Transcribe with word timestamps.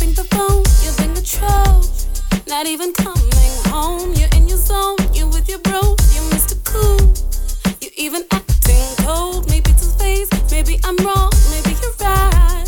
in 0.00 0.14
the 0.14 0.24
phone, 0.30 0.64
you're 0.80 0.96
in 1.04 1.12
control. 1.14 1.84
Not 2.46 2.66
even 2.66 2.92
coming 2.94 3.54
home, 3.68 4.14
you're 4.14 4.30
in 4.36 4.48
your 4.48 4.56
zone. 4.56 4.96
You're 5.12 5.28
with 5.28 5.48
your 5.48 5.58
bros, 5.58 5.98
you're 6.14 6.24
Mr. 6.32 6.56
Cool. 6.64 7.12
You're 7.80 7.92
even 7.96 8.24
acting 8.30 8.88
cold. 9.04 9.50
Maybe 9.50 9.70
it's 9.72 9.92
face, 9.96 10.30
maybe 10.50 10.78
I'm 10.84 10.96
wrong, 11.04 11.30
maybe 11.50 11.76
you're 11.82 11.96
right. 12.00 12.64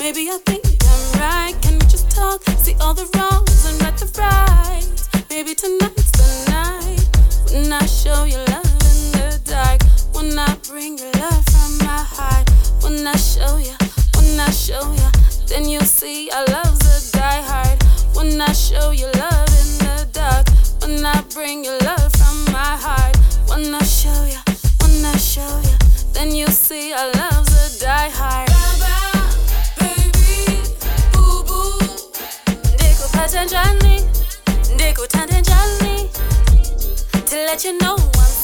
Maybe 0.00 0.28
I 0.30 0.38
think 0.46 0.64
I'm 0.82 1.20
right. 1.20 1.54
Can 1.62 1.74
we 1.74 1.86
just 1.86 2.10
talk? 2.10 2.42
See 2.58 2.74
all 2.80 2.94
the 2.94 3.06
wrongs 3.14 3.64
and 3.66 3.80
right 3.82 3.96
the 3.96 4.08
rights. 4.18 5.08
Maybe 5.30 5.54
tonight's 5.54 6.10
the 6.18 6.50
night 6.50 7.04
when 7.52 7.72
I 7.72 7.86
show 7.86 8.24
you 8.24 8.38
love 8.50 8.72
in 8.90 9.00
the 9.14 9.40
dark. 9.44 9.82
When 10.14 10.36
I 10.38 10.56
bring 10.68 10.98
you 10.98 11.10
love 11.20 11.44
from 11.44 11.78
my 11.86 12.02
heart. 12.16 12.50
When 12.82 13.06
I 13.06 13.16
show 13.16 13.58
you, 13.58 13.76
when 14.16 14.40
I 14.40 14.50
show 14.50 14.92
you, 14.92 15.10
then 15.48 15.68
you'll 15.68 15.82
see 15.84 16.30
our 16.30 16.44
love's 16.46 16.86
a 16.86 17.12
die 17.12 17.42
hard. 17.42 17.82
When 18.14 18.40
I 18.40 18.52
show 18.52 18.90
you 18.90 19.06
love 19.06 19.48
in 19.62 19.70
the 19.84 20.08
dark. 20.12 20.46
When 20.82 21.04
I 21.04 21.20
bring 21.34 21.64
you 21.64 21.76
love 21.80 22.12
from 22.12 22.44
my 22.52 22.76
heart. 22.86 23.16
When 23.48 23.74
I 23.74 23.82
show 23.84 24.24
you, 24.24 24.38
when 24.80 25.04
I 25.04 25.16
show 25.16 25.60
you, 25.64 25.76
then 26.12 26.34
you'll 26.34 26.48
see 26.50 26.92
our 26.92 27.10
love's 27.12 27.78
a 27.78 27.80
die 27.84 28.10
hard. 28.10 28.50
Ndikupata 32.74 33.44
njani, 33.44 34.02
ndikutanda 34.74 35.40
njani, 35.40 36.10
to 37.30 37.36
let 37.36 37.64
you 37.64 37.78
know 37.78 37.96
I'm 37.96 38.43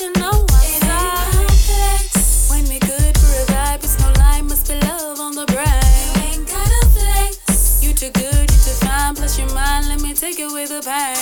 you 0.00 0.12
know 0.14 0.46
I'm 0.48 0.78
sorry. 0.80 1.98
When 2.48 2.64
we 2.68 2.78
good 2.78 3.18
for 3.18 3.26
a 3.26 3.44
vibe, 3.52 3.84
it's 3.84 3.98
no 4.00 4.10
lie, 4.12 4.40
must 4.40 4.66
be 4.68 4.74
love 4.86 5.20
on 5.20 5.34
the 5.34 5.44
brain. 5.46 6.46
You 7.82 7.92
too 7.92 8.10
good, 8.10 8.50
you 8.50 8.58
too 8.66 8.86
fine, 8.86 9.14
plus 9.14 9.38
you're 9.38 9.52
mine, 9.52 9.88
let 9.88 10.00
me 10.00 10.14
take 10.14 10.38
it 10.38 10.50
with 10.50 10.70
a 10.70 10.80
bang. 10.82 11.16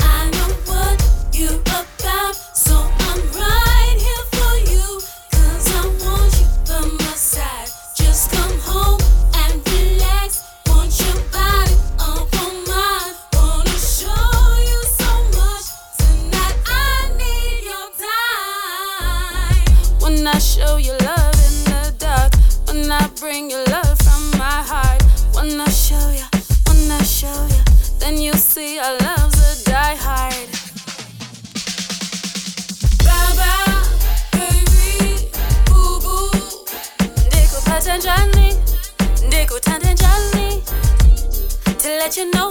I 0.00 0.30
know 0.30 0.48
what 0.66 0.98
you 1.32 1.69
I 20.32 20.38
show 20.38 20.76
you 20.76 20.92
love 20.92 21.34
in 21.34 21.64
the 21.64 21.94
dark. 21.98 22.32
When 22.66 22.90
I 22.90 23.06
bring 23.20 23.50
you 23.50 23.62
love 23.66 23.98
from 23.98 24.30
my 24.38 24.62
heart. 24.70 25.02
When 25.34 25.60
I 25.60 25.68
show 25.70 26.10
you, 26.10 26.24
when 26.66 26.90
I 26.90 27.02
show 27.02 27.46
you, 27.48 27.62
then 27.98 28.16
you 28.18 28.32
see 28.34 28.78
our 28.78 28.92
love's 28.98 29.38
a 29.62 29.64
die 29.70 29.96
hard. 29.96 30.48
ndikupata 37.26 37.96
njani 37.96 38.56
ndikutanda 39.26 39.92
njani 39.92 40.62
to 41.82 41.88
let 41.88 42.16
you 42.16 42.30
know 42.30 42.50